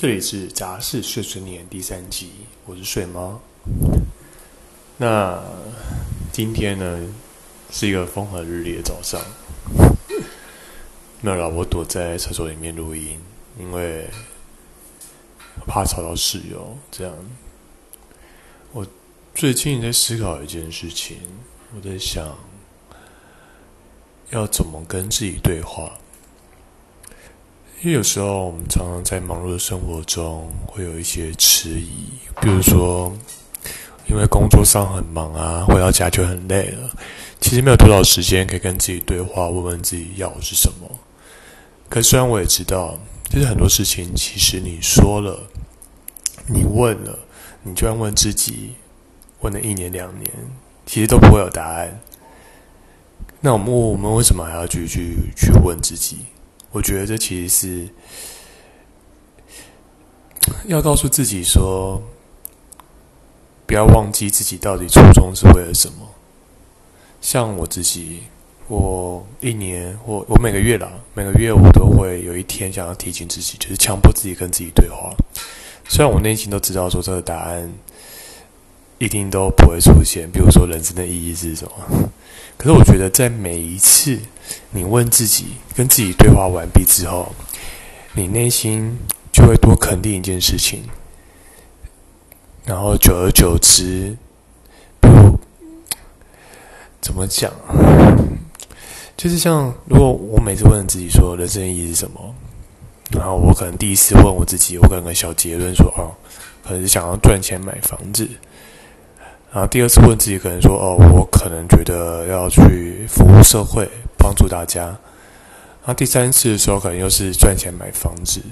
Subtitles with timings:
[0.00, 2.30] 这里是杂事碎碎念第三集，
[2.66, 3.40] 我是睡猫。
[4.96, 5.42] 那
[6.30, 7.12] 今天呢
[7.72, 9.20] 是一个风和日丽的早上，
[11.20, 13.18] 那老婆躲在厕所里面录音，
[13.58, 14.08] 因为
[15.66, 16.78] 怕吵到室友。
[16.92, 17.12] 这样，
[18.70, 18.86] 我
[19.34, 21.18] 最近在思考一件事情，
[21.74, 22.38] 我在想
[24.30, 25.98] 要怎么跟自己对话。
[27.80, 32.10] 因为有时候我们常常在忙碌的生活中会有一些迟疑，
[32.40, 33.16] 比如说
[34.08, 36.90] 因为工作上很忙啊，回到家就很累了，
[37.40, 40.90] 其实没有多少时间可以跟自己对话，问问自己要的是什么。
[41.88, 42.98] 可虽然我也知道，
[43.30, 45.38] 其实很多事情，其实你说了，
[46.46, 47.16] 你问了，
[47.62, 48.72] 你就算问自己，
[49.40, 50.28] 问了一年两年，
[50.84, 52.00] 其实都不会有答案。
[53.40, 56.18] 那我们我们为什么还要去去去问自己？
[56.70, 57.88] 我觉得这其实是
[60.66, 62.02] 要告诉自己说，
[63.66, 66.06] 不要忘记自己到底初衷是为了什么。
[67.20, 68.22] 像我自己，
[68.68, 75.12] 我一年，我我每个月啦，每个月我都会有一天想要提醒自己，就是强迫自己跟自己对话。
[75.88, 77.72] 虽然我内心都知道说这个答案
[78.98, 82.10] 一定都不会出现，比如说人生的意义是什么。
[82.58, 84.18] 可是我觉得，在每一次
[84.72, 87.32] 你问自己、跟自己对话完毕之后，
[88.14, 88.98] 你内心
[89.32, 90.82] 就会多肯定一件事情，
[92.64, 94.16] 然后久而久之，
[94.98, 95.38] 不
[97.00, 97.52] 怎么讲，
[99.16, 102.34] 就是像如果我每次问自己说人生意义是什么，
[103.12, 106.10] 然后我可能第一次问我自己，我可能个小结论说，哦，
[106.64, 108.28] 可能是想要赚钱买房子。
[109.50, 114.82] 然后第二次问自己，可能说：“哦，我可能觉得要去服务社会，帮助大家。”
[115.82, 118.42] 然后第三次的时候，可能又是赚钱买房子。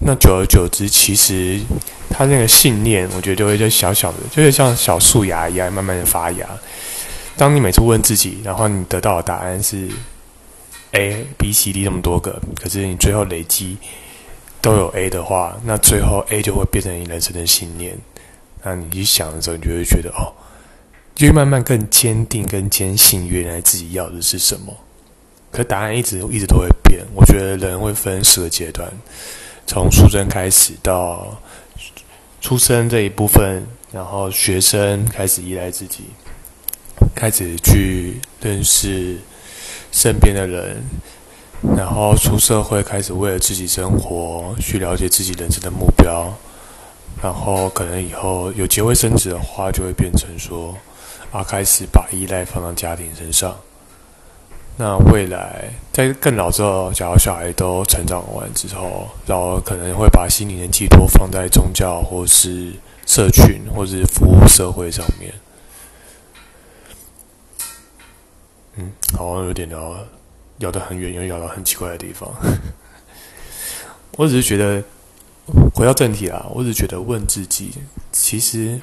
[0.00, 1.58] 那久而久之，其实
[2.10, 6.46] 他那个信念，我觉得就会就小小的，就会像小树芽一样，慢慢的发芽。
[7.36, 9.88] 当你每次问自己，然后你得到的答案是
[10.92, 13.78] A、B、C、D 那么多个，可是你最后累积
[14.60, 17.96] 都有 A 的话，那最后 A 就会变成你人生的信念。
[18.64, 20.32] 那你去想的时候，你就会觉得哦，
[21.14, 24.74] 就会慢慢更坚定、更坚信，原来自己要的是什么。
[25.52, 27.04] 可答案一直一直都会变。
[27.14, 28.90] 我觉得人会分十个阶段，
[29.66, 31.40] 从出生开始到
[32.40, 36.04] 出生这一部分，然后学生开始依赖自己，
[37.14, 39.18] 开始去认识
[39.92, 40.82] 身边的人，
[41.76, 46.36] 然后出社会开始为了自己生活，去了解自己人生的目标。
[47.22, 50.76] 然后可能以后有结婚生子的话，就会变成说，
[51.32, 53.56] 啊，开始把依赖放到家庭身上。
[54.76, 62.72] 那未来在更老之后，假如小孩都成长完之后，然后可能会把心灵的寄托放在宗教，或是
[63.06, 65.32] 社群，或是服务社会上面。
[68.76, 69.96] 嗯，好像有点聊
[70.58, 72.28] 聊得很远，又聊到很奇怪的地方。
[74.18, 74.82] 我只是觉得。
[75.74, 77.72] 回到正题啦，我只觉得问自己，
[78.12, 78.80] 其实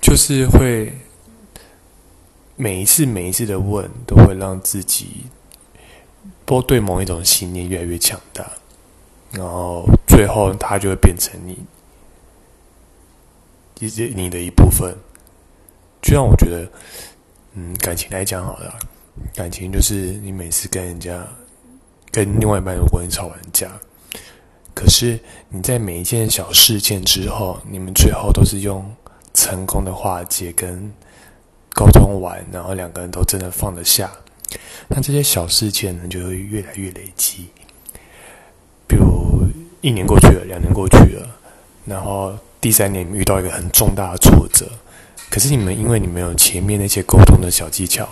[0.00, 0.92] 就是会
[2.56, 5.26] 每一次每一次的问，都会让自己
[6.44, 8.44] 不对某一种信念越来越强大，
[9.30, 11.56] 然后最后它就会变成你，
[14.14, 14.92] 你的一部分。
[16.02, 16.68] 就像我觉得，
[17.52, 18.74] 嗯，感情来讲好了，
[19.34, 21.24] 感情就是你每次跟人家
[22.10, 23.70] 跟另外一半，如果你吵完架。
[24.74, 28.84] 可是你在每一件小事件之后，你们最后都是用
[29.34, 30.90] 成功的化解跟
[31.74, 34.10] 沟通完，然后两个人都真的放得下。
[34.88, 37.48] 那这些小事件呢，就会越来越累积。
[38.86, 39.46] 比如
[39.80, 41.28] 一年过去了，两年过去了，
[41.84, 44.66] 然后第三年遇到一个很重大的挫折，
[45.28, 48.08] 可是你们因为你们有前面那些沟通的小技巧，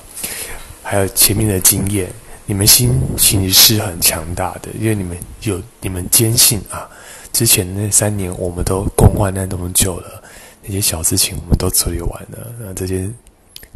[0.82, 2.10] 还有前面的经验。
[2.50, 6.88] 你们心其实是很强大的，因为你们有你们坚信啊，
[7.30, 10.22] 之前那三年我们都共患难那么久了，
[10.62, 13.14] 那些小事情我们都处理完了，那这件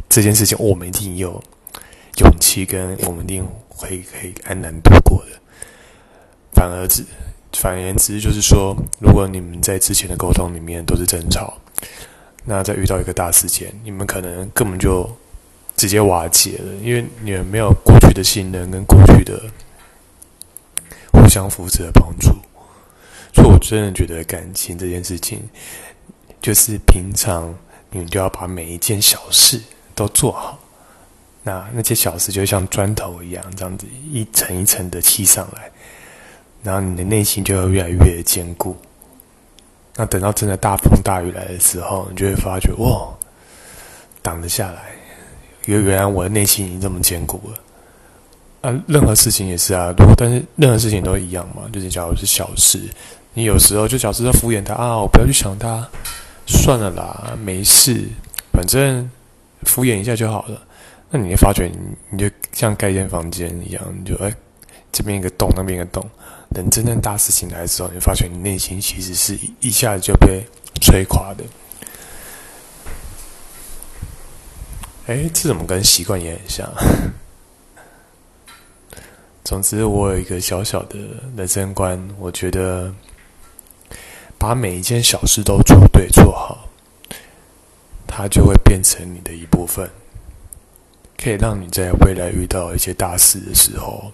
[0.09, 1.39] 这件事情我们一定有
[2.17, 5.39] 勇气，跟我们一定会可以安然度过的。
[6.53, 7.05] 反而之
[7.51, 11.53] 反言之，就是说，如果你们在之前的沟通里面都是争吵，
[12.43, 15.07] 那在遇到一个大事件，你们可能根本就。
[15.75, 19.41] 直接瓦解了，因为你们没有过去的信任跟过去的
[21.11, 22.29] 互相扶持的帮助，
[23.33, 25.41] 所以我真的觉得感情这件事情，
[26.41, 27.53] 就是平常
[27.89, 29.61] 你们就要把每一件小事
[29.95, 30.59] 都做好，
[31.43, 35.69] 那那些小事就像砖头一样，这样子一层一层的砌上来，
[36.63, 38.77] 然后你的内心就会越来越坚固。
[39.95, 43.07] 那等到真的大风大雨来的时候，你就会发觉，哇，
[44.21, 45.02] 挡得下来。
[45.65, 47.59] 因为原来我的内心已经这么坚固了。
[48.61, 52.81] 啊，任何事情也是啊，如果但是任何事情都一样嘛，就是假如是小事，
[53.33, 55.85] 你有时候就小事在敷衍他啊，我不要去想他，
[56.47, 58.07] 算了啦，没事，
[58.53, 59.09] 反正
[59.63, 60.61] 敷衍一下就好了。
[61.09, 61.69] 那你会发觉，
[62.09, 64.33] 你就像盖一间房间一样，你就哎，
[64.91, 66.03] 这边一个洞，那边一个洞。
[66.53, 70.41] 等真正大事情来的时候，你发现你内心其实是一下子就被
[70.79, 71.43] 摧垮的。
[75.05, 76.69] 哎，这怎么跟习惯也很像？
[79.43, 80.97] 总之，我有一个小小的
[81.35, 82.93] 人生观，我觉得
[84.37, 86.69] 把每一件小事都做对做好，
[88.07, 89.89] 它就会变成你的一部分，
[91.21, 94.11] 可以让你在未来遇到一些大事的时候。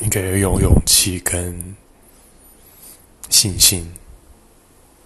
[0.00, 1.76] 你可以有勇气跟
[3.30, 3.88] 信心，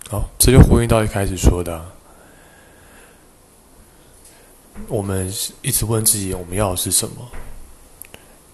[0.08, 1.84] 好，这就呼应到一开始说的，
[4.86, 5.32] 我们
[5.62, 7.28] 一直问自己我们要的是什么。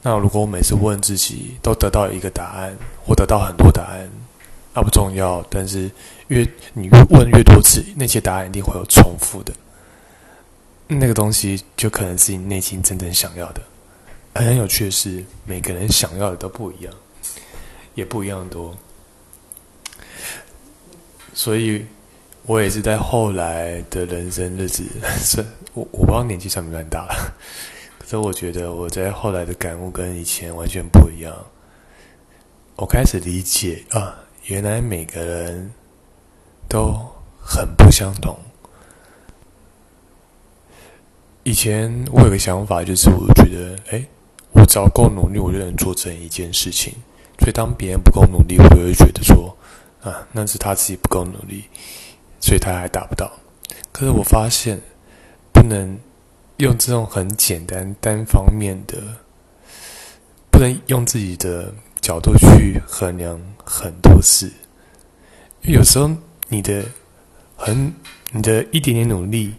[0.02, 2.76] 那如果我每次问自己都得到一个答案，
[3.06, 4.10] 或得到很多答案，
[4.74, 5.44] 那不重要。
[5.48, 5.90] 但是
[6.28, 9.52] 越你越问越多次，那些答案一定会有重复的，
[10.88, 13.62] 那个东西就可能是你内心真正想要的。
[14.34, 16.92] 很有趣的是，每个人想要的都不一样，
[17.94, 18.76] 也不一样多。
[21.32, 21.86] 所以，
[22.46, 24.84] 我也是在后来的人生日子，
[25.18, 27.34] 是我我不知道年纪算不算大了，
[27.98, 31.34] 可是我觉得我在后来的感悟跟以前完全不一样。
[32.76, 34.14] 我开始理解啊，
[34.44, 35.72] 原来每个人
[36.68, 36.94] 都
[37.40, 38.36] 很不相同。
[41.44, 44.04] 以前我有个想法，就是我觉得，哎。
[44.56, 46.94] 我只要够努力，我就能做成一件事情。
[47.40, 49.52] 所以，当别人不够努力，我就会觉得说
[50.00, 51.64] ：“啊，那是他自己不够努力，
[52.44, 53.32] 所以他还达不到。”
[53.90, 54.78] 可是我发现，
[55.50, 55.98] 不能
[56.58, 58.98] 用这种很简单、单方面的，
[60.50, 64.52] 不能用自己的角度去衡量很多事。
[65.62, 66.10] 有时候，
[66.48, 66.84] 你的
[67.56, 67.94] 很，
[68.32, 69.54] 你的一点点努力，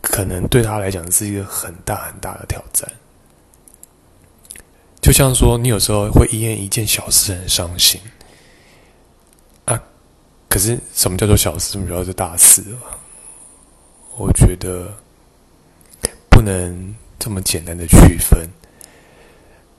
[0.00, 2.90] 可能对他来讲是一个很大很大的挑战。
[5.02, 8.00] 就像说，你有时候会因为一件小事很伤心。
[10.48, 11.72] 可是，什么叫做小事？
[11.72, 12.96] 什么叫做大事啊
[14.16, 14.94] 我觉得
[16.30, 18.48] 不能这么简单的区分。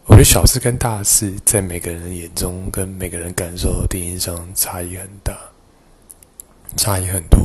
[0.05, 5.37] 我觉得小事跟大事，在每个人眼中跟每个人感受定义上差异很大，
[6.75, 7.39] 差异很多。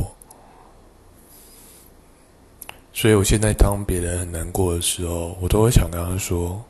[2.93, 6.63] 所以我现在当别人很难过的时候，我都会想跟他说。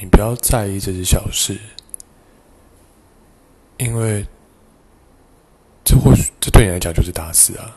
[0.00, 1.58] 你不要在意这些小事，
[3.78, 4.24] 因为
[5.88, 7.74] 这或许这对你来讲就是大事啊。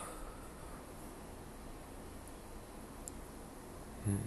[4.04, 4.18] 嗯，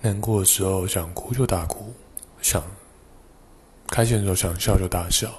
[0.00, 1.92] 难过的时候想哭就大哭，
[2.40, 2.64] 想
[3.88, 5.30] 开心的时候想笑就大笑，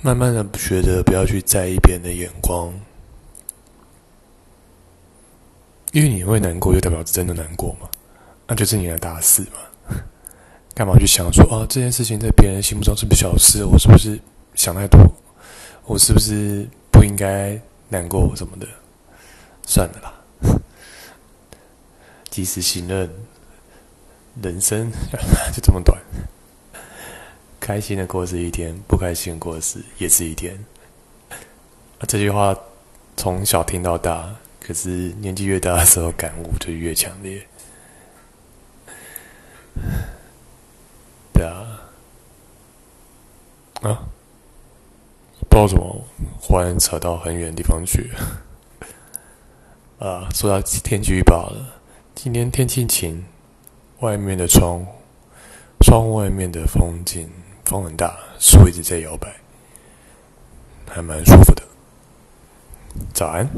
[0.00, 2.74] 慢慢的学着不要去在意别人的眼光。
[5.92, 7.88] 因为你会难过，就代表真的难过嘛？
[8.48, 9.58] 那就是你的大事嘛？
[10.74, 11.66] 干嘛去想说啊？
[11.68, 13.64] 这件事情在别人心目中是不是小事？
[13.64, 14.18] 我是不是
[14.54, 15.00] 想太多？
[15.84, 18.66] 我是不是不应该难过什么的？
[19.66, 20.14] 算了啦，
[22.30, 23.08] 及时行乐，
[24.42, 24.90] 人生
[25.52, 26.00] 就这么短，
[27.60, 30.58] 开心的过是一天，不开心的过是也是一天。
[32.08, 32.56] 这句话
[33.16, 34.34] 从小听到大。
[34.64, 37.44] 可是年纪越大的时候，感悟就越强烈。
[41.42, 41.82] 啊，
[43.82, 44.02] 啊，
[45.48, 46.04] 不知道怎么
[46.40, 48.10] 忽然扯到很远的地方去。
[49.98, 51.80] 啊，说到天气预报了，
[52.14, 53.24] 今天天气晴，
[54.00, 54.84] 外面的窗
[55.80, 57.30] 窗户外面的风景
[57.64, 59.36] 风很大，树一直在摇摆，
[60.88, 61.62] 还蛮舒服的。
[63.14, 63.48] 早安。